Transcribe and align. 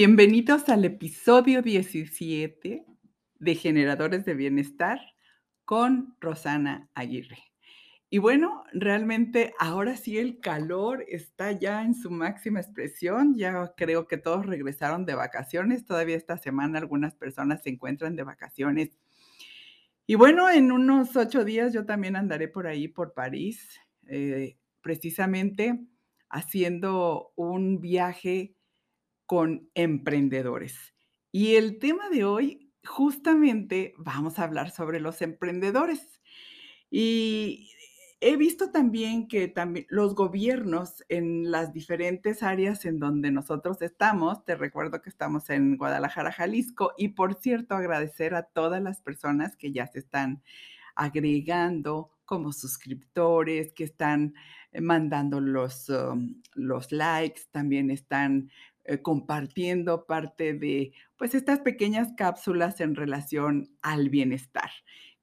Bienvenidos 0.00 0.68
al 0.68 0.84
episodio 0.84 1.60
17 1.60 2.86
de 3.40 3.54
Generadores 3.56 4.24
de 4.24 4.34
Bienestar 4.34 5.00
con 5.64 6.14
Rosana 6.20 6.88
Aguirre. 6.94 7.42
Y 8.08 8.18
bueno, 8.18 8.62
realmente 8.72 9.54
ahora 9.58 9.96
sí 9.96 10.16
el 10.18 10.38
calor 10.38 11.04
está 11.08 11.50
ya 11.50 11.82
en 11.82 11.96
su 11.96 12.12
máxima 12.12 12.60
expresión. 12.60 13.34
Ya 13.36 13.74
creo 13.76 14.06
que 14.06 14.18
todos 14.18 14.46
regresaron 14.46 15.04
de 15.04 15.16
vacaciones. 15.16 15.84
Todavía 15.84 16.14
esta 16.14 16.38
semana 16.38 16.78
algunas 16.78 17.16
personas 17.16 17.64
se 17.64 17.70
encuentran 17.70 18.14
de 18.14 18.22
vacaciones. 18.22 18.96
Y 20.06 20.14
bueno, 20.14 20.48
en 20.48 20.70
unos 20.70 21.16
ocho 21.16 21.44
días 21.44 21.72
yo 21.72 21.86
también 21.86 22.14
andaré 22.14 22.46
por 22.46 22.68
ahí, 22.68 22.86
por 22.86 23.14
París, 23.14 23.80
eh, 24.06 24.58
precisamente 24.80 25.88
haciendo 26.28 27.32
un 27.34 27.80
viaje 27.80 28.54
con 29.28 29.68
emprendedores. 29.74 30.94
Y 31.30 31.56
el 31.56 31.78
tema 31.78 32.08
de 32.08 32.24
hoy, 32.24 32.72
justamente 32.82 33.92
vamos 33.98 34.38
a 34.38 34.44
hablar 34.44 34.70
sobre 34.70 35.00
los 35.00 35.20
emprendedores. 35.20 36.22
Y 36.90 37.70
he 38.20 38.38
visto 38.38 38.70
también 38.70 39.28
que 39.28 39.46
también 39.46 39.84
los 39.90 40.14
gobiernos 40.14 41.04
en 41.10 41.50
las 41.50 41.74
diferentes 41.74 42.42
áreas 42.42 42.86
en 42.86 42.98
donde 42.98 43.30
nosotros 43.30 43.82
estamos, 43.82 44.46
te 44.46 44.56
recuerdo 44.56 45.02
que 45.02 45.10
estamos 45.10 45.50
en 45.50 45.76
Guadalajara, 45.76 46.32
Jalisco, 46.32 46.94
y 46.96 47.08
por 47.08 47.34
cierto, 47.34 47.74
agradecer 47.74 48.34
a 48.34 48.44
todas 48.44 48.82
las 48.82 49.02
personas 49.02 49.56
que 49.56 49.72
ya 49.72 49.86
se 49.88 49.98
están 49.98 50.42
agregando 50.96 52.12
como 52.24 52.52
suscriptores, 52.52 53.74
que 53.74 53.84
están 53.84 54.34
eh, 54.72 54.80
mandando 54.80 55.40
los, 55.40 55.88
um, 55.88 56.42
los 56.54 56.92
likes, 56.92 57.42
también 57.50 57.90
están 57.90 58.50
eh, 58.88 59.02
compartiendo 59.02 60.06
parte 60.06 60.54
de 60.54 60.92
pues 61.16 61.34
estas 61.34 61.60
pequeñas 61.60 62.08
cápsulas 62.16 62.80
en 62.80 62.94
relación 62.94 63.70
al 63.82 64.08
bienestar 64.08 64.70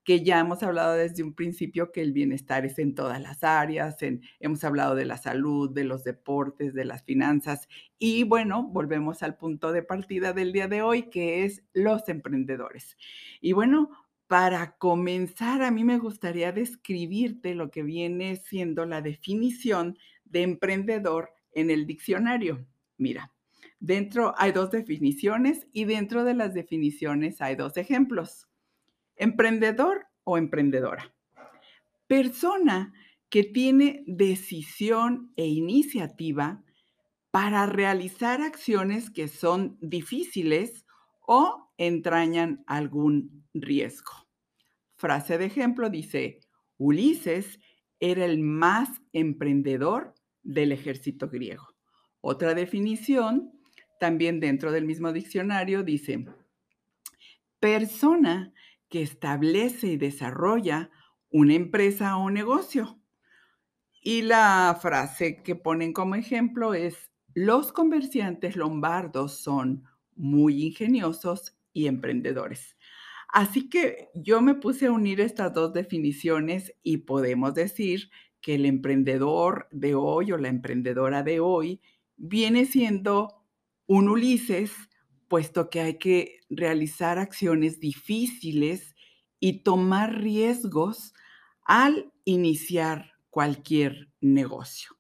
que 0.06 0.24
ya 0.24 0.40
hemos 0.40 0.62
hablado 0.62 0.94
desde 0.94 1.24
un 1.24 1.34
principio 1.34 1.92
que 1.92 2.02
el 2.02 2.14
bienestar 2.14 2.64
es 2.64 2.78
en 2.78 2.94
todas 2.94 3.20
las 3.20 3.44
áreas, 3.44 3.98
hemos 4.40 4.64
hablado 4.64 4.94
de 4.94 5.06
la 5.06 5.18
salud, 5.18 5.72
de 5.72 5.84
los 5.84 6.04
deportes, 6.04 6.76
de 6.76 6.86
las 6.86 7.04
finanzas 7.04 7.68
y 7.98 8.24
bueno, 8.24 8.64
volvemos 8.64 9.24
al 9.24 9.36
punto 9.36 9.72
de 9.72 9.82
partida 9.82 10.32
del 10.32 10.54
día 10.54 10.68
de 10.68 10.84
hoy 10.84 11.10
que 11.10 11.44
es 11.44 11.64
los 11.74 12.08
emprendedores. 12.08 12.98
Y 13.42 13.54
bueno, 13.54 13.90
para 14.28 14.78
comenzar, 14.78 15.64
a 15.64 15.72
mí 15.72 15.84
me 15.84 15.98
gustaría 15.98 16.52
describirte 16.52 17.56
lo 17.56 17.72
que 17.72 17.82
viene 17.82 18.36
siendo 18.36 18.86
la 18.86 19.02
definición 19.02 19.98
de 20.24 20.44
emprendedor 20.44 21.32
en 21.52 21.72
el 21.72 21.88
diccionario. 21.88 22.68
Mira, 22.98 23.35
Dentro 23.86 24.34
hay 24.40 24.52
dos 24.52 24.72
definiciones 24.72 25.68
y 25.72 25.86
dentro 25.86 26.24
de 26.24 26.34
las 26.34 26.56
definiciones 26.56 27.40
hay 27.40 27.56
dos 27.56 27.78
ejemplos. 27.78 28.48
Emprendedor 29.16 30.08
o 30.24 30.40
emprendedora. 30.40 31.14
Persona 32.08 32.96
que 33.30 33.44
tiene 33.44 34.04
decisión 34.08 35.32
e 35.36 35.46
iniciativa 35.46 36.64
para 37.30 37.68
realizar 37.68 38.42
acciones 38.42 39.12
que 39.12 39.28
son 39.28 39.78
difíciles 39.82 40.88
o 41.22 41.72
entrañan 41.78 42.64
algún 42.66 43.46
riesgo. 43.54 44.14
Frase 44.96 45.38
de 45.38 45.46
ejemplo 45.46 45.92
dice, 45.92 46.40
Ulises 46.80 47.60
era 48.00 48.26
el 48.26 48.40
más 48.40 48.90
emprendedor 49.14 50.16
del 50.42 50.72
ejército 50.72 51.30
griego. 51.30 51.68
Otra 52.22 52.56
definición 52.56 53.55
también 54.00 54.40
dentro 54.40 54.72
del 54.72 54.86
mismo 54.86 55.12
diccionario 55.12 55.84
dice, 55.84 56.26
persona 57.60 58.54
que 58.90 59.02
establece 59.02 59.88
y 59.88 59.98
desarrolla 59.98 60.90
una 61.30 61.54
empresa 61.54 62.18
o 62.18 62.30
negocio. 62.30 63.00
Y 64.02 64.22
la 64.22 64.78
frase 64.82 65.42
que 65.42 65.56
ponen 65.56 65.92
como 65.92 66.16
ejemplo 66.16 66.74
es, 66.74 67.12
los 67.34 67.74
comerciantes 67.74 68.56
lombardos 68.56 69.40
son 69.40 69.84
muy 70.16 70.64
ingeniosos 70.64 71.58
y 71.74 71.88
emprendedores. 71.88 72.78
Así 73.28 73.70
que 73.70 74.10
yo 74.14 74.42
me 74.42 74.56
puse 74.56 74.86
a 74.86 74.92
unir 74.92 75.20
estas 75.20 75.54
dos 75.54 75.74
definiciones 75.74 76.74
y 76.84 77.00
podemos 77.00 77.54
decir 77.54 78.10
que 78.40 78.56
el 78.56 78.66
emprendedor 78.66 79.68
de 79.72 79.96
hoy 79.96 80.32
o 80.32 80.38
la 80.38 80.48
emprendedora 80.48 81.24
de 81.24 81.40
hoy 81.40 81.82
viene 82.16 82.66
siendo 82.66 83.45
un 83.88 84.10
Ulises, 84.10 84.72
puesto 85.28 85.70
que 85.70 85.82
hay 85.82 85.98
que 85.98 86.40
realizar 86.50 87.20
acciones 87.20 87.80
difíciles 87.80 88.96
y 89.40 89.64
tomar 89.64 90.22
riesgos 90.22 91.14
al 91.66 92.12
iniciar 92.24 93.14
cualquier 93.30 94.12
negocio. 94.22 94.92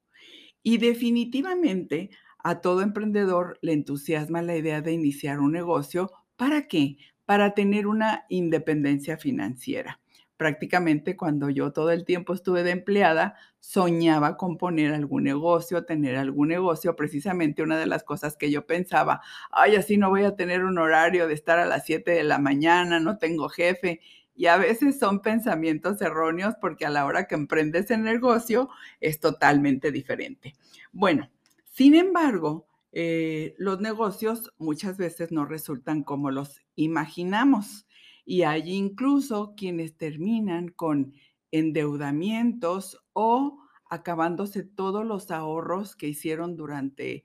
Y 0.64 0.78
definitivamente 0.78 2.10
a 2.44 2.62
todo 2.62 2.82
emprendedor 2.82 3.58
le 3.62 3.74
entusiasma 3.74 4.42
la 4.42 4.56
idea 4.56 4.82
de 4.82 4.94
iniciar 4.94 5.40
un 5.40 5.52
negocio. 5.52 6.12
¿Para 6.36 6.68
qué? 6.68 6.98
Para 7.26 7.54
tener 7.54 7.88
una 7.88 8.26
independencia 8.30 9.18
financiera 9.18 10.00
prácticamente 10.38 11.16
cuando 11.16 11.50
yo 11.50 11.72
todo 11.72 11.92
el 11.92 12.06
tiempo 12.06 12.34
estuve 12.34 12.64
de 12.64 12.72
empleada, 12.72 13.36
soñaba 13.60 14.38
con 14.38 14.58
poner 14.58 14.94
algún 14.94 15.24
negocio, 15.24 15.86
tener 15.86 16.18
algún 16.18 16.50
negocio. 16.50 16.96
Precisamente 16.96 17.64
una 17.64 17.78
de 17.78 17.88
las 17.88 18.04
cosas 18.04 18.36
que 18.36 18.52
yo 18.52 18.66
pensaba, 18.66 19.22
ay, 19.52 19.76
así 19.76 19.98
no 19.98 20.10
voy 20.10 20.24
a 20.24 20.36
tener 20.36 20.64
un 20.64 20.78
horario 20.78 21.28
de 21.28 21.34
estar 21.34 21.60
a 21.60 21.66
las 21.66 21.86
7 21.86 22.12
de 22.12 22.24
la 22.24 22.40
mañana, 22.40 23.00
no 23.00 23.18
tengo 23.18 23.50
jefe. 23.50 24.02
Y 24.36 24.48
a 24.48 24.58
veces 24.58 25.00
son 25.00 25.22
pensamientos 25.22 26.02
erróneos 26.02 26.56
porque 26.60 26.86
a 26.86 26.90
la 26.90 27.06
hora 27.06 27.26
que 27.26 27.36
emprendes 27.36 27.90
el 27.90 28.04
negocio 28.04 28.70
es 29.00 29.20
totalmente 29.22 29.92
diferente. 29.92 30.56
Bueno, 30.92 31.32
sin 31.72 31.96
embargo, 31.96 32.68
eh, 32.92 33.56
los 33.58 33.80
negocios 33.80 34.54
muchas 34.58 34.98
veces 34.98 35.32
no 35.32 35.46
resultan 35.46 36.04
como 36.04 36.32
los 36.32 36.62
imaginamos 36.76 37.85
y 38.26 38.42
hay 38.44 38.74
incluso 38.74 39.54
quienes 39.56 39.96
terminan 39.98 40.70
con 40.70 41.14
endeudamientos 41.52 43.06
o 43.14 43.60
acabándose 43.90 44.64
todos 44.64 45.06
los 45.06 45.32
ahorros 45.32 45.96
que 45.96 46.08
hicieron 46.08 46.58
durante, 46.58 47.24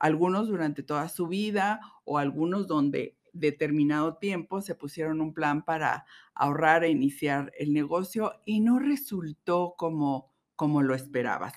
algunos 0.00 0.48
durante 0.48 0.82
toda 0.82 1.08
su 1.08 1.28
vida 1.28 1.80
o 2.04 2.18
algunos 2.18 2.66
donde 2.66 3.16
determinado 3.32 4.16
tiempo 4.16 4.60
se 4.60 4.74
pusieron 4.74 5.20
un 5.20 5.32
plan 5.32 5.64
para 5.64 6.04
ahorrar 6.34 6.84
e 6.84 6.90
iniciar 6.90 7.52
el 7.58 7.72
negocio 7.72 8.34
y 8.44 8.60
no 8.60 8.78
resultó 8.78 9.74
como, 9.78 10.32
como 10.56 10.82
lo 10.82 10.94
esperabas. 10.94 11.54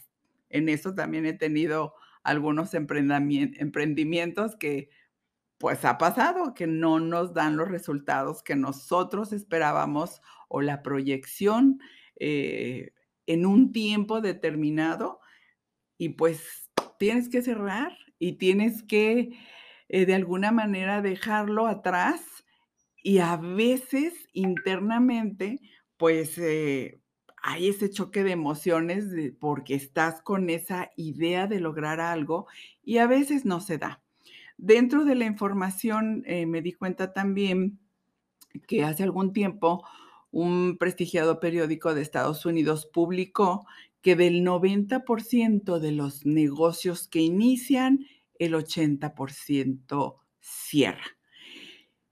En 0.50 0.69
eso 0.69 0.94
también 0.96 1.25
he 1.25 1.34
tenido 1.34 1.96
algunos 2.23 2.73
emprendimientos 2.73 4.56
que 4.56 4.90
pues 5.57 5.85
ha 5.85 5.97
pasado 5.97 6.53
que 6.53 6.67
no 6.67 6.99
nos 6.99 7.33
dan 7.33 7.57
los 7.57 7.69
resultados 7.69 8.43
que 8.43 8.55
nosotros 8.55 9.31
esperábamos 9.33 10.21
o 10.49 10.61
la 10.61 10.83
proyección 10.83 11.79
eh, 12.19 12.91
en 13.25 13.45
un 13.45 13.71
tiempo 13.71 14.21
determinado 14.21 15.19
y 15.97 16.09
pues 16.09 16.69
tienes 16.99 17.29
que 17.29 17.41
cerrar 17.41 17.97
y 18.19 18.33
tienes 18.33 18.83
que 18.83 19.31
eh, 19.89 20.05
de 20.05 20.16
alguna 20.16 20.51
manera 20.51 21.01
dejarlo 21.01 21.67
atrás 21.67 22.22
y 23.01 23.19
a 23.19 23.37
veces 23.37 24.13
internamente 24.33 25.59
pues 25.97 26.37
eh, 26.37 27.01
hay 27.41 27.69
ese 27.69 27.89
choque 27.89 28.23
de 28.23 28.31
emociones 28.31 29.05
porque 29.40 29.75
estás 29.75 30.22
con 30.22 30.49
esa 30.49 30.91
idea 30.97 31.47
de 31.47 31.59
lograr 31.59 31.99
algo 32.02 32.47
y 32.84 32.97
a 32.97 33.07
veces 33.07 33.46
no 33.46 33.61
se 33.61 33.78
da. 33.78 34.04
Dentro 34.57 35.05
de 35.05 35.16
la 35.16 35.25
información 35.25 36.23
eh, 36.25 36.46
me 36.46 36.61
di 36.61 36.73
cuenta 36.73 37.13
también 37.13 37.79
que 38.67 38.84
hace 38.84 39.03
algún 39.03 39.34
tiempo 39.34 39.85
un 40.31 40.78
prestigiado 40.78 41.40
periódico 41.40 41.93
de 41.93 42.02
Estados 42.02 42.46
Unidos 42.46 42.90
publicó 42.91 43.66
que 44.02 44.16
del 44.16 44.43
90% 44.43 45.79
de 45.79 45.91
los 45.91 46.25
negocios 46.25 47.07
que 47.07 47.22
inician, 47.22 48.05
el 48.37 48.53
80% 48.53 50.16
cierra. 50.41 51.15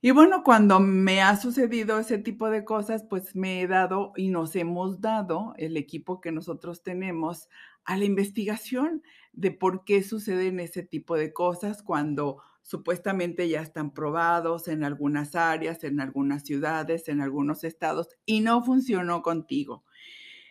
Y 0.04 0.10
bueno, 0.10 0.42
cuando 0.44 0.80
me 0.80 1.22
ha 1.22 1.34
sucedido 1.34 1.98
ese 1.98 2.18
tipo 2.18 2.50
de 2.50 2.62
cosas, 2.62 3.06
pues 3.08 3.34
me 3.34 3.62
he 3.62 3.66
dado 3.66 4.12
y 4.16 4.28
nos 4.28 4.54
hemos 4.54 5.00
dado, 5.00 5.54
el 5.56 5.78
equipo 5.78 6.20
que 6.20 6.30
nosotros 6.30 6.82
tenemos, 6.82 7.48
a 7.86 7.96
la 7.96 8.04
investigación 8.04 9.02
de 9.32 9.50
por 9.50 9.86
qué 9.86 10.02
suceden 10.02 10.60
ese 10.60 10.82
tipo 10.82 11.16
de 11.16 11.32
cosas 11.32 11.82
cuando 11.82 12.42
supuestamente 12.60 13.48
ya 13.48 13.62
están 13.62 13.94
probados 13.94 14.68
en 14.68 14.84
algunas 14.84 15.34
áreas, 15.34 15.84
en 15.84 15.98
algunas 16.00 16.42
ciudades, 16.42 17.08
en 17.08 17.22
algunos 17.22 17.64
estados 17.64 18.08
y 18.26 18.42
no 18.42 18.62
funcionó 18.62 19.22
contigo. 19.22 19.84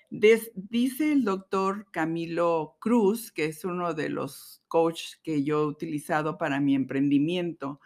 dice 0.10 1.12
el 1.12 1.24
doctor 1.24 1.86
Camilo 1.92 2.78
Cruz, 2.80 3.32
que 3.32 3.46
es 3.46 3.64
uno 3.66 3.94
de 3.94 4.10
los 4.10 4.64
coaches 4.68 5.20
que 5.24 5.44
yo 5.44 5.62
he 5.62 5.68
utilizado 5.68 6.40
para 6.40 6.60
mi 6.60 6.74
emprendimiento. 6.74 7.80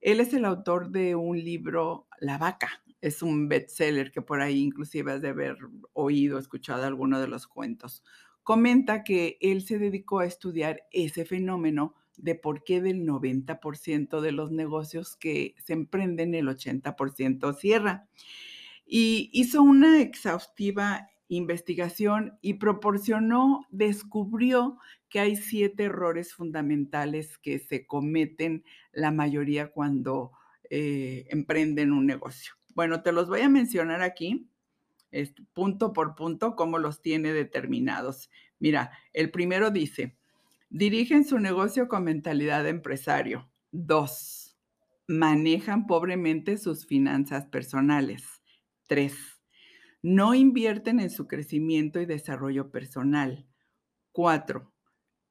Él 0.00 0.20
es 0.20 0.32
el 0.32 0.44
autor 0.44 0.90
de 0.90 1.14
un 1.14 1.38
libro, 1.38 2.08
La 2.20 2.38
vaca. 2.38 2.82
Es 3.00 3.22
un 3.22 3.48
bestseller 3.48 4.10
que 4.10 4.22
por 4.22 4.40
ahí 4.40 4.60
inclusive 4.60 5.12
has 5.12 5.22
de 5.22 5.28
haber 5.28 5.56
oído, 5.92 6.38
escuchado 6.38 6.84
alguno 6.84 7.20
de 7.20 7.28
los 7.28 7.46
cuentos. 7.46 8.02
Comenta 8.42 9.04
que 9.04 9.38
él 9.40 9.62
se 9.62 9.78
dedicó 9.78 10.20
a 10.20 10.26
estudiar 10.26 10.82
ese 10.90 11.24
fenómeno 11.24 11.94
de 12.16 12.34
por 12.34 12.64
qué 12.64 12.80
del 12.80 13.06
90% 13.06 14.20
de 14.20 14.32
los 14.32 14.50
negocios 14.50 15.16
que 15.16 15.54
se 15.58 15.72
emprenden 15.72 16.34
el 16.34 16.48
80% 16.48 17.54
cierra. 17.54 18.08
Y 18.86 19.30
hizo 19.32 19.62
una 19.62 20.00
exhaustiva 20.00 21.08
investigación 21.30 22.38
y 22.42 22.54
proporcionó, 22.54 23.64
descubrió 23.70 24.78
que 25.08 25.20
hay 25.20 25.36
siete 25.36 25.84
errores 25.84 26.34
fundamentales 26.34 27.38
que 27.38 27.58
se 27.60 27.86
cometen 27.86 28.64
la 28.92 29.12
mayoría 29.12 29.70
cuando 29.70 30.32
eh, 30.68 31.26
emprenden 31.30 31.92
un 31.92 32.04
negocio. 32.04 32.54
Bueno, 32.74 33.02
te 33.02 33.12
los 33.12 33.28
voy 33.28 33.40
a 33.40 33.48
mencionar 33.48 34.02
aquí, 34.02 34.48
punto 35.52 35.92
por 35.92 36.16
punto, 36.16 36.56
cómo 36.56 36.78
los 36.78 37.00
tiene 37.00 37.32
determinados. 37.32 38.28
Mira, 38.58 38.90
el 39.12 39.30
primero 39.30 39.70
dice, 39.70 40.16
dirigen 40.68 41.24
su 41.24 41.38
negocio 41.38 41.86
con 41.86 42.04
mentalidad 42.04 42.64
de 42.64 42.70
empresario. 42.70 43.48
Dos, 43.70 44.56
manejan 45.06 45.86
pobremente 45.86 46.58
sus 46.58 46.86
finanzas 46.86 47.46
personales. 47.46 48.42
Tres, 48.88 49.29
no 50.02 50.34
invierten 50.34 51.00
en 51.00 51.10
su 51.10 51.26
crecimiento 51.26 52.00
y 52.00 52.06
desarrollo 52.06 52.70
personal. 52.70 53.46
Cuatro, 54.12 54.72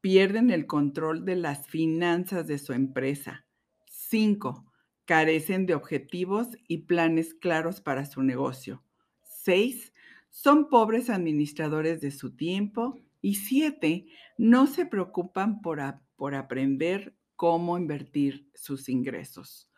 pierden 0.02 0.50
el 0.52 0.68
control 0.68 1.26
de 1.26 1.36
las 1.36 1.68
finanzas 1.68 2.48
de 2.48 2.58
su 2.60 2.74
empresa. 2.74 3.46
Cinco, 3.86 4.72
carecen 5.06 5.66
de 5.66 5.76
objetivos 5.76 6.50
y 6.68 6.80
planes 6.80 7.34
claros 7.34 7.82
para 7.82 8.06
su 8.06 8.22
negocio. 8.24 8.84
Seis, 9.24 9.94
son 10.30 10.70
pobres 10.70 11.10
administradores 11.10 12.02
de 12.02 12.12
su 12.12 12.36
tiempo. 12.36 13.00
Y 13.22 13.36
siete, 13.36 14.06
no 14.38 14.68
se 14.68 14.86
preocupan 14.86 15.62
por, 15.62 15.82
por 16.16 16.36
aprender 16.36 17.18
cómo 17.36 17.78
invertir 17.78 18.50
sus 18.54 18.88
ingresos. 18.88 19.69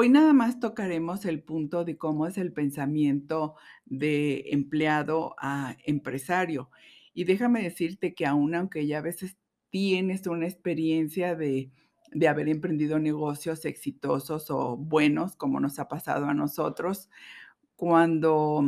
Hoy 0.00 0.10
nada 0.10 0.32
más 0.32 0.60
tocaremos 0.60 1.24
el 1.24 1.42
punto 1.42 1.84
de 1.84 1.98
cómo 1.98 2.28
es 2.28 2.38
el 2.38 2.52
pensamiento 2.52 3.56
de 3.84 4.44
empleado 4.52 5.34
a 5.40 5.76
empresario. 5.84 6.70
Y 7.14 7.24
déjame 7.24 7.64
decirte 7.64 8.14
que 8.14 8.24
aún 8.24 8.54
aunque 8.54 8.86
ya 8.86 8.98
a 8.98 9.00
veces 9.00 9.36
tienes 9.70 10.24
una 10.28 10.46
experiencia 10.46 11.34
de, 11.34 11.72
de 12.12 12.28
haber 12.28 12.48
emprendido 12.48 13.00
negocios 13.00 13.64
exitosos 13.64 14.52
o 14.52 14.76
buenos, 14.76 15.34
como 15.34 15.58
nos 15.58 15.80
ha 15.80 15.88
pasado 15.88 16.26
a 16.26 16.34
nosotros, 16.34 17.10
cuando 17.74 18.62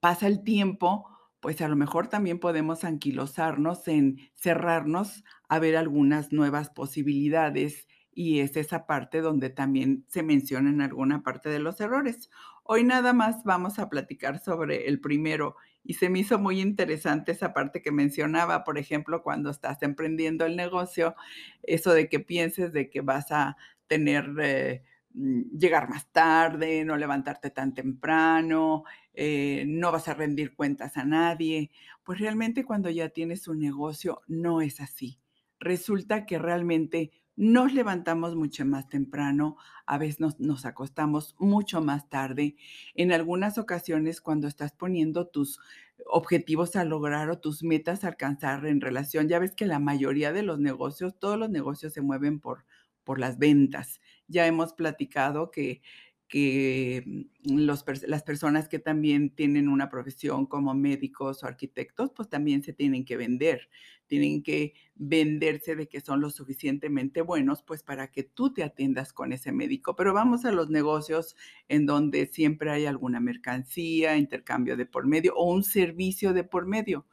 pasa 0.00 0.26
el 0.26 0.42
tiempo, 0.42 1.06
pues 1.40 1.60
a 1.60 1.68
lo 1.68 1.76
mejor 1.76 2.08
también 2.08 2.38
podemos 2.38 2.82
anquilosarnos 2.82 3.86
en 3.88 4.20
cerrarnos 4.36 5.22
a 5.50 5.58
ver 5.58 5.76
algunas 5.76 6.32
nuevas 6.32 6.70
posibilidades 6.70 7.86
y 8.16 8.40
es 8.40 8.56
esa 8.56 8.86
parte 8.86 9.20
donde 9.20 9.50
también 9.50 10.06
se 10.08 10.22
mencionan 10.22 10.80
alguna 10.80 11.22
parte 11.22 11.50
de 11.50 11.58
los 11.58 11.78
errores. 11.82 12.30
Hoy 12.64 12.82
nada 12.82 13.12
más 13.12 13.44
vamos 13.44 13.78
a 13.78 13.90
platicar 13.90 14.38
sobre 14.38 14.88
el 14.88 15.00
primero 15.02 15.54
y 15.84 15.94
se 15.94 16.08
me 16.08 16.20
hizo 16.20 16.38
muy 16.38 16.62
interesante 16.62 17.32
esa 17.32 17.52
parte 17.52 17.82
que 17.82 17.92
mencionaba, 17.92 18.64
por 18.64 18.78
ejemplo, 18.78 19.22
cuando 19.22 19.50
estás 19.50 19.82
emprendiendo 19.82 20.46
el 20.46 20.56
negocio, 20.56 21.14
eso 21.62 21.92
de 21.92 22.08
que 22.08 22.18
pienses 22.18 22.72
de 22.72 22.88
que 22.88 23.02
vas 23.02 23.30
a 23.32 23.58
tener, 23.86 24.30
eh, 24.40 24.82
mm, 25.12 25.58
llegar 25.58 25.90
más 25.90 26.10
tarde, 26.10 26.86
no 26.86 26.96
levantarte 26.96 27.50
tan 27.50 27.74
temprano, 27.74 28.84
eh, 29.12 29.64
no 29.68 29.92
vas 29.92 30.08
a 30.08 30.14
rendir 30.14 30.54
cuentas 30.54 30.96
a 30.96 31.04
nadie. 31.04 31.70
Pues 32.02 32.18
realmente 32.18 32.64
cuando 32.64 32.88
ya 32.88 33.10
tienes 33.10 33.46
un 33.46 33.58
negocio 33.60 34.22
no 34.26 34.62
es 34.62 34.80
así. 34.80 35.20
Resulta 35.60 36.24
que 36.24 36.38
realmente 36.38 37.12
nos 37.36 37.72
levantamos 37.74 38.34
mucho 38.34 38.64
más 38.64 38.88
temprano, 38.88 39.56
a 39.84 39.98
veces 39.98 40.20
nos, 40.38 40.64
acostamos 40.64 41.36
mucho 41.38 41.82
más 41.82 42.08
tarde. 42.08 42.56
En 42.94 43.12
algunas 43.12 43.58
ocasiones, 43.58 44.20
cuando 44.20 44.48
estás 44.48 44.72
poniendo 44.72 45.26
tus 45.26 45.60
objetivos 46.06 46.76
a 46.76 46.84
lograr 46.84 47.30
o 47.30 47.38
tus 47.38 47.62
metas 47.62 48.04
a 48.04 48.08
alcanzar 48.08 48.66
en 48.66 48.80
relación, 48.80 49.28
ya 49.28 49.38
ves 49.38 49.54
que 49.54 49.66
la 49.66 49.78
mayoría 49.78 50.32
de 50.32 50.42
los 50.42 50.58
negocios, 50.58 51.18
todos 51.18 51.38
los 51.38 51.50
negocios 51.50 51.92
se 51.92 52.00
mueven 52.00 52.40
por, 52.40 52.64
por 53.04 53.18
las 53.18 53.38
ventas. 53.38 54.00
Ya 54.28 54.46
hemos 54.46 54.72
platicado 54.72 55.50
que 55.50 55.82
que 56.28 57.02
mm, 57.44 57.56
las 57.58 58.22
personas 58.24 58.68
que 58.68 58.78
también 58.78 59.30
tienen 59.30 59.68
una 59.68 59.88
profesión 59.88 60.46
como 60.46 60.74
médicos 60.74 61.42
o 61.42 61.46
arquitectos, 61.46 62.10
pues 62.14 62.28
también 62.28 62.62
se 62.62 62.72
tienen 62.72 63.04
que 63.04 63.16
vender, 63.16 63.68
tienen 64.06 64.42
que 64.42 64.74
venderse 64.94 65.76
de 65.76 65.88
que 65.88 66.00
son 66.00 66.20
lo 66.20 66.30
suficientemente 66.30 67.22
buenos, 67.22 67.62
pues 67.62 67.82
para 67.82 68.10
que 68.10 68.24
tú 68.24 68.52
te 68.52 68.64
atiendas 68.64 69.12
con 69.12 69.32
ese 69.32 69.52
médico. 69.52 69.94
Pero 69.94 70.12
vamos 70.14 70.44
a 70.44 70.52
los 70.52 70.68
negocios 70.70 71.36
en 71.68 71.86
donde 71.86 72.26
siempre 72.26 72.70
hay 72.70 72.86
alguna 72.86 73.20
mercancía, 73.20 74.16
intercambio 74.16 74.76
de 74.76 74.86
por 74.86 75.06
medio 75.06 75.34
o 75.36 75.52
un 75.52 75.62
servicio 75.62 76.32
de 76.32 76.44
por 76.44 76.66
medio. 76.66 77.06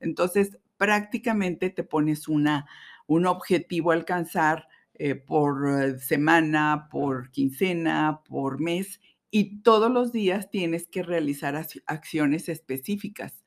Entonces, 0.00 0.58
prácticamente 0.76 1.70
te 1.70 1.84
pones 1.84 2.28
una, 2.28 2.66
un 3.06 3.26
objetivo 3.26 3.90
a 3.90 3.94
alcanzar 3.94 4.68
eh, 5.02 5.14
por 5.14 5.66
eh, 5.66 5.98
semana, 5.98 6.88
por 6.90 7.30
quincena, 7.30 8.20
por 8.28 8.60
mes, 8.60 9.00
y 9.30 9.62
todos 9.62 9.90
los 9.90 10.12
días 10.12 10.50
tienes 10.50 10.88
que 10.88 11.02
realizar 11.02 11.56
acciones 11.86 12.50
específicas. 12.50 13.42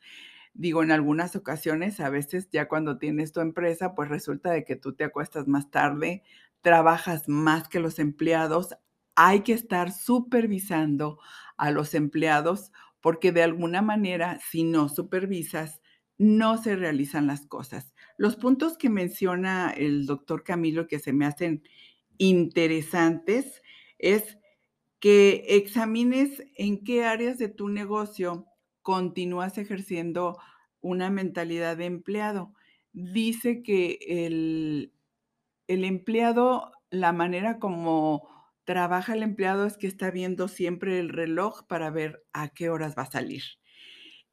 Digo, 0.55 0.81
en 0.81 0.91
algunas 0.91 1.35
ocasiones, 1.35 1.99
a 1.99 2.09
veces 2.09 2.49
ya 2.51 2.67
cuando 2.67 2.97
tienes 2.97 3.33
tu 3.33 3.39
empresa, 3.39 3.93
pues 3.93 4.09
resulta 4.09 4.49
de 4.49 4.65
que 4.65 4.75
tú 4.75 4.95
te 4.95 5.03
acuestas 5.03 5.47
más 5.47 5.69
tarde, 5.69 6.23
trabajas 6.61 7.29
más 7.29 7.69
que 7.69 7.79
los 7.79 7.99
empleados, 7.99 8.75
hay 9.13 9.41
que 9.41 9.53
estar 9.53 9.91
supervisando 9.91 11.19
a 11.55 11.69
los 11.69 11.93
empleados 11.93 12.71
porque 12.99 13.31
de 13.31 13.43
alguna 13.43 13.83
manera, 13.83 14.39
si 14.49 14.63
no 14.63 14.89
supervisas, 14.89 15.81
no 16.17 16.57
se 16.57 16.75
realizan 16.75 17.27
las 17.27 17.45
cosas. 17.45 17.92
Los 18.17 18.35
puntos 18.35 18.77
que 18.77 18.89
menciona 18.89 19.71
el 19.71 20.05
doctor 20.05 20.43
Camilo 20.43 20.87
que 20.87 20.99
se 20.99 21.13
me 21.13 21.25
hacen 21.25 21.63
interesantes 22.17 23.61
es 23.97 24.37
que 24.99 25.45
examines 25.49 26.43
en 26.55 26.83
qué 26.83 27.05
áreas 27.05 27.37
de 27.37 27.49
tu 27.49 27.69
negocio 27.69 28.47
continúas 28.81 29.57
ejerciendo 29.57 30.37
una 30.81 31.09
mentalidad 31.09 31.77
de 31.77 31.85
empleado. 31.85 32.53
Dice 32.93 33.63
que 33.63 33.99
el, 34.01 34.93
el 35.67 35.85
empleado, 35.85 36.71
la 36.89 37.13
manera 37.13 37.59
como 37.59 38.29
trabaja 38.65 39.13
el 39.13 39.23
empleado 39.23 39.65
es 39.65 39.77
que 39.77 39.87
está 39.87 40.11
viendo 40.11 40.47
siempre 40.47 40.99
el 40.99 41.09
reloj 41.09 41.65
para 41.67 41.89
ver 41.89 42.25
a 42.33 42.49
qué 42.49 42.69
horas 42.69 42.95
va 42.97 43.03
a 43.03 43.11
salir. 43.11 43.43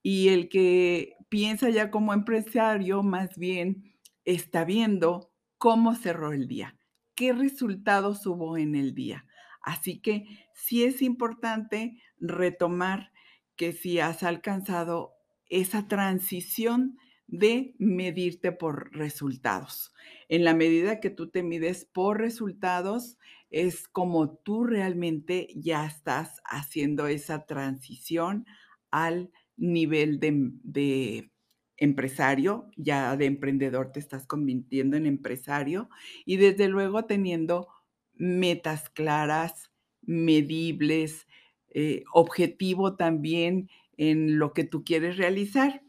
Y 0.02 0.28
el 0.28 0.48
que 0.48 1.14
piensa 1.28 1.70
ya 1.70 1.90
como 1.90 2.12
empresario, 2.12 3.02
más 3.02 3.36
bien 3.36 3.94
está 4.24 4.64
viendo 4.64 5.32
cómo 5.58 5.94
cerró 5.94 6.32
el 6.32 6.48
día, 6.48 6.78
qué 7.14 7.32
resultados 7.32 8.26
hubo 8.26 8.56
en 8.56 8.74
el 8.74 8.94
día. 8.94 9.26
Así 9.62 10.00
que 10.00 10.26
sí 10.54 10.84
es 10.84 11.02
importante 11.02 12.00
retomar 12.18 13.12
que 13.56 13.72
si 13.72 14.00
has 14.00 14.22
alcanzado 14.22 15.12
esa 15.48 15.86
transición 15.86 16.96
de 17.26 17.74
medirte 17.78 18.52
por 18.52 18.92
resultados. 18.96 19.92
En 20.28 20.44
la 20.44 20.54
medida 20.54 21.00
que 21.00 21.10
tú 21.10 21.30
te 21.30 21.42
mides 21.42 21.84
por 21.84 22.18
resultados, 22.18 23.18
es 23.50 23.88
como 23.88 24.36
tú 24.38 24.64
realmente 24.64 25.48
ya 25.54 25.86
estás 25.86 26.40
haciendo 26.44 27.06
esa 27.06 27.46
transición 27.46 28.46
al 28.90 29.30
nivel 29.60 30.18
de, 30.18 31.30
empresario, 31.76 32.66
ya 32.76 33.16
de 33.16 33.26
emprendedor 33.26 33.92
te 33.92 34.00
estás 34.00 34.26
convirtiendo 34.26 34.96
en 34.96 35.06
empresario 35.06 35.88
y 36.26 36.36
desde 36.36 36.68
luego 36.68 37.04
teniendo 37.04 37.68
metas 38.14 38.90
claras, 38.90 39.70
medibles, 40.02 41.26
eh, 41.70 42.02
objetivo 42.12 42.96
también 42.96 43.70
en 43.96 44.38
lo 44.38 44.52
que 44.52 44.64
tú 44.64 44.84
quieres 44.84 45.16
realizar. 45.16 45.82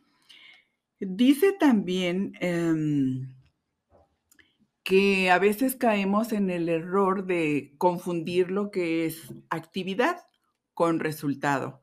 Dice 0.99 1.51
también 1.59 2.33
em, 2.39 3.33
que 4.83 5.31
a 5.31 5.39
veces 5.39 5.75
caemos 5.75 6.31
en 6.31 6.49
el 6.49 6.69
error 6.69 7.25
de 7.25 7.73
confundir 7.77 8.51
lo 8.51 8.71
que 8.71 9.05
es 9.05 9.33
actividad 9.49 10.17
con 10.73 10.99
resultado. 10.99 11.80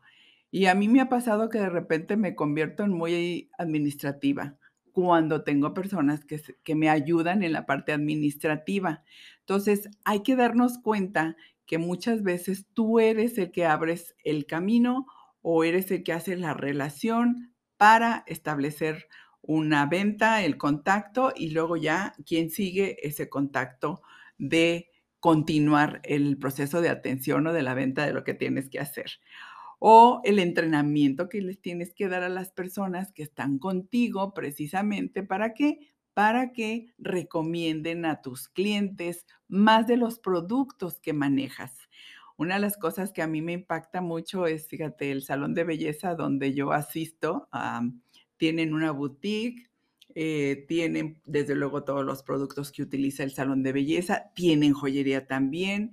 Y 0.50 0.66
a 0.66 0.74
mí 0.74 0.88
me 0.88 1.00
ha 1.00 1.08
pasado 1.08 1.48
que 1.50 1.58
de 1.58 1.68
repente 1.68 2.16
me 2.16 2.34
convierto 2.34 2.82
en 2.84 2.92
muy 2.92 3.50
administrativa, 3.58 4.56
cuando 4.92 5.44
tengo 5.44 5.74
personas 5.74 6.24
que 6.24 6.40
que 6.64 6.74
me 6.74 6.88
ayudan 6.90 7.42
en 7.42 7.52
la 7.52 7.66
parte 7.66 7.92
administrativa. 7.92 9.04
Entonces, 9.40 9.88
hay 10.04 10.22
que 10.22 10.36
darnos 10.36 10.78
cuenta 10.78 11.36
que 11.66 11.78
muchas 11.78 12.22
veces 12.22 12.66
tú 12.74 12.98
eres 12.98 13.36
el 13.38 13.52
que 13.52 13.66
abres 13.66 14.16
el 14.24 14.46
camino 14.46 15.06
o 15.42 15.64
eres 15.64 15.90
el 15.90 16.02
que 16.02 16.12
hace 16.14 16.36
la 16.36 16.54
relación 16.54 17.54
para 17.76 18.24
establecer 18.26 19.06
una 19.42 19.86
venta, 19.86 20.42
el 20.44 20.56
contacto 20.58 21.32
y 21.36 21.50
luego 21.50 21.76
ya 21.76 22.14
quien 22.26 22.50
sigue 22.50 22.96
ese 23.06 23.28
contacto 23.28 24.02
de 24.38 24.90
continuar 25.20 26.00
el 26.04 26.38
proceso 26.38 26.80
de 26.80 26.88
atención 26.88 27.46
o 27.46 27.52
de 27.52 27.62
la 27.62 27.74
venta 27.74 28.06
de 28.06 28.12
lo 28.12 28.24
que 28.24 28.34
tienes 28.34 28.68
que 28.68 28.80
hacer. 28.80 29.10
O 29.78 30.20
el 30.24 30.38
entrenamiento 30.38 31.28
que 31.28 31.40
les 31.40 31.60
tienes 31.60 31.94
que 31.94 32.08
dar 32.08 32.22
a 32.22 32.28
las 32.28 32.50
personas 32.52 33.12
que 33.12 33.22
están 33.22 33.58
contigo 33.58 34.34
precisamente, 34.34 35.22
¿para 35.22 35.54
qué? 35.54 35.78
Para 36.14 36.52
que 36.52 36.94
recomienden 36.98 38.04
a 38.04 38.20
tus 38.22 38.48
clientes 38.48 39.26
más 39.46 39.86
de 39.86 39.96
los 39.96 40.18
productos 40.18 40.98
que 41.00 41.12
manejas. 41.12 41.88
Una 42.36 42.54
de 42.54 42.60
las 42.60 42.76
cosas 42.76 43.12
que 43.12 43.22
a 43.22 43.26
mí 43.26 43.42
me 43.42 43.52
impacta 43.52 44.00
mucho 44.00 44.46
es, 44.46 44.68
fíjate, 44.68 45.10
el 45.10 45.22
salón 45.22 45.54
de 45.54 45.64
belleza 45.64 46.14
donde 46.14 46.54
yo 46.54 46.72
asisto, 46.72 47.48
tienen 48.36 48.74
una 48.74 48.92
boutique, 48.92 49.68
eh, 50.14 50.64
tienen 50.68 51.20
desde 51.26 51.54
luego 51.54 51.84
todos 51.84 52.04
los 52.04 52.22
productos 52.22 52.72
que 52.72 52.82
utiliza 52.82 53.24
el 53.24 53.32
salón 53.32 53.62
de 53.62 53.72
belleza, 53.72 54.32
tienen 54.34 54.72
joyería 54.72 55.26
también. 55.26 55.92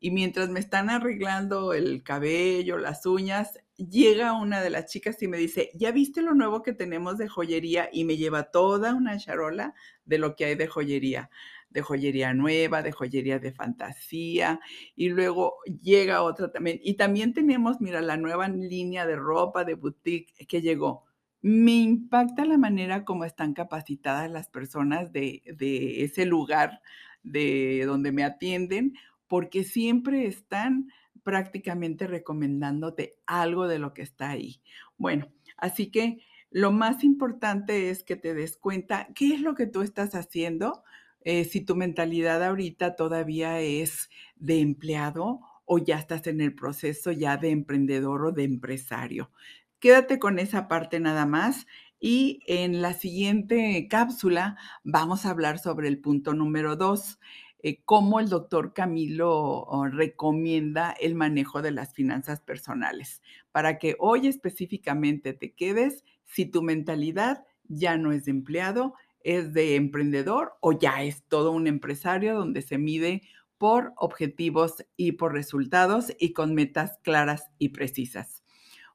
Y 0.00 0.10
mientras 0.10 0.48
me 0.48 0.60
están 0.60 0.88
arreglando 0.90 1.74
el 1.74 2.02
cabello, 2.02 2.78
las 2.78 3.04
uñas, 3.06 3.58
llega 3.76 4.32
una 4.32 4.62
de 4.62 4.70
las 4.70 4.86
chicas 4.86 5.22
y 5.22 5.28
me 5.28 5.36
dice: 5.38 5.70
"¿Ya 5.74 5.92
viste 5.92 6.22
lo 6.22 6.34
nuevo 6.34 6.62
que 6.62 6.72
tenemos 6.72 7.18
de 7.18 7.28
joyería?". 7.28 7.88
Y 7.92 8.04
me 8.04 8.16
lleva 8.16 8.44
toda 8.50 8.94
una 8.94 9.18
charola 9.18 9.74
de 10.06 10.18
lo 10.18 10.36
que 10.36 10.46
hay 10.46 10.54
de 10.56 10.66
joyería, 10.68 11.30
de 11.68 11.82
joyería 11.82 12.32
nueva, 12.34 12.82
de 12.82 12.92
joyería 12.92 13.38
de 13.38 13.52
fantasía, 13.52 14.60
y 14.96 15.10
luego 15.10 15.54
llega 15.82 16.22
otra 16.22 16.50
también. 16.50 16.80
Y 16.82 16.94
también 16.94 17.34
tenemos, 17.34 17.80
mira, 17.80 18.00
la 18.00 18.16
nueva 18.16 18.48
línea 18.48 19.06
de 19.06 19.16
ropa 19.16 19.64
de 19.64 19.74
boutique 19.74 20.32
que 20.48 20.62
llegó. 20.62 21.04
Me 21.42 21.72
impacta 21.72 22.44
la 22.44 22.58
manera 22.58 23.04
como 23.04 23.24
están 23.24 23.54
capacitadas 23.54 24.30
las 24.30 24.48
personas 24.48 25.12
de 25.12 25.42
de 25.56 26.04
ese 26.04 26.26
lugar 26.26 26.80
de 27.22 27.84
donde 27.86 28.12
me 28.12 28.24
atienden, 28.24 28.94
porque 29.30 29.62
siempre 29.62 30.26
están 30.26 30.88
prácticamente 31.22 32.08
recomendándote 32.08 33.14
algo 33.26 33.68
de 33.68 33.78
lo 33.78 33.94
que 33.94 34.02
está 34.02 34.30
ahí. 34.30 34.60
Bueno, 34.96 35.28
así 35.56 35.92
que 35.92 36.18
lo 36.50 36.72
más 36.72 37.04
importante 37.04 37.90
es 37.90 38.02
que 38.02 38.16
te 38.16 38.34
des 38.34 38.56
cuenta 38.56 39.06
qué 39.14 39.34
es 39.34 39.40
lo 39.40 39.54
que 39.54 39.68
tú 39.68 39.82
estás 39.82 40.16
haciendo, 40.16 40.82
eh, 41.20 41.44
si 41.44 41.60
tu 41.60 41.76
mentalidad 41.76 42.42
ahorita 42.42 42.96
todavía 42.96 43.60
es 43.60 44.10
de 44.34 44.58
empleado 44.58 45.42
o 45.64 45.78
ya 45.78 46.00
estás 46.00 46.26
en 46.26 46.40
el 46.40 46.52
proceso 46.52 47.12
ya 47.12 47.36
de 47.36 47.50
emprendedor 47.50 48.26
o 48.26 48.32
de 48.32 48.42
empresario. 48.42 49.30
Quédate 49.78 50.18
con 50.18 50.40
esa 50.40 50.66
parte 50.66 50.98
nada 50.98 51.24
más 51.24 51.68
y 52.00 52.40
en 52.46 52.82
la 52.82 52.94
siguiente 52.94 53.86
cápsula 53.88 54.56
vamos 54.82 55.24
a 55.24 55.30
hablar 55.30 55.60
sobre 55.60 55.86
el 55.86 56.00
punto 56.00 56.34
número 56.34 56.74
2, 56.74 57.20
eh, 57.62 57.82
cómo 57.84 58.20
el 58.20 58.28
doctor 58.28 58.72
Camilo 58.72 59.30
oh, 59.32 59.86
recomienda 59.86 60.92
el 60.92 61.14
manejo 61.14 61.62
de 61.62 61.72
las 61.72 61.92
finanzas 61.92 62.40
personales, 62.40 63.22
para 63.52 63.78
que 63.78 63.96
hoy 63.98 64.28
específicamente 64.28 65.32
te 65.32 65.52
quedes 65.52 66.04
si 66.24 66.46
tu 66.46 66.62
mentalidad 66.62 67.44
ya 67.68 67.96
no 67.96 68.12
es 68.12 68.24
de 68.24 68.30
empleado, 68.30 68.94
es 69.22 69.52
de 69.52 69.76
emprendedor 69.76 70.54
o 70.60 70.72
ya 70.78 71.02
es 71.02 71.22
todo 71.24 71.52
un 71.52 71.66
empresario 71.66 72.34
donde 72.34 72.62
se 72.62 72.78
mide 72.78 73.22
por 73.58 73.92
objetivos 73.96 74.86
y 74.96 75.12
por 75.12 75.34
resultados 75.34 76.14
y 76.18 76.32
con 76.32 76.54
metas 76.54 76.98
claras 77.02 77.50
y 77.58 77.70
precisas. 77.70 78.42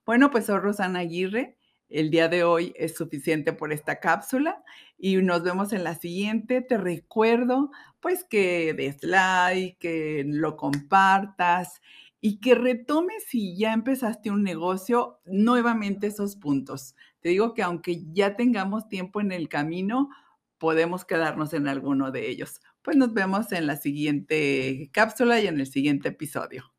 Bueno, 0.05 0.31
pues 0.31 0.47
soy 0.47 0.59
Rosana 0.59 0.99
Aguirre. 0.99 1.57
El 1.87 2.09
día 2.09 2.29
de 2.29 2.43
hoy 2.43 2.73
es 2.75 2.95
suficiente 2.95 3.53
por 3.53 3.71
esta 3.71 3.99
cápsula 3.99 4.63
y 4.97 5.17
nos 5.17 5.43
vemos 5.43 5.73
en 5.73 5.83
la 5.83 5.95
siguiente. 5.95 6.61
Te 6.61 6.77
recuerdo, 6.77 7.71
pues, 7.99 8.23
que 8.23 8.73
des 8.73 9.03
like, 9.03 9.77
que 9.79 10.23
lo 10.25 10.57
compartas 10.57 11.81
y 12.21 12.39
que 12.39 12.55
retomes 12.55 13.23
si 13.27 13.55
ya 13.55 13.73
empezaste 13.73 14.31
un 14.31 14.43
negocio, 14.43 15.19
nuevamente 15.25 16.07
esos 16.07 16.35
puntos. 16.35 16.95
Te 17.21 17.29
digo 17.29 17.53
que 17.53 17.61
aunque 17.61 18.03
ya 18.13 18.35
tengamos 18.35 18.89
tiempo 18.89 19.21
en 19.21 19.31
el 19.31 19.47
camino, 19.49 20.09
podemos 20.57 21.05
quedarnos 21.05 21.53
en 21.53 21.67
alguno 21.67 22.11
de 22.11 22.29
ellos. 22.29 22.61
Pues 22.81 22.97
nos 22.97 23.13
vemos 23.13 23.51
en 23.51 23.67
la 23.67 23.77
siguiente 23.77 24.89
cápsula 24.91 25.39
y 25.39 25.47
en 25.47 25.59
el 25.59 25.67
siguiente 25.67 26.09
episodio. 26.09 26.71